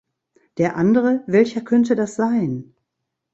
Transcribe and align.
Der 0.57 0.77
andere, 0.77 1.23
welcher 1.27 1.61
könnte 1.61 1.95
das 1.95 2.15
sein? 2.15 2.73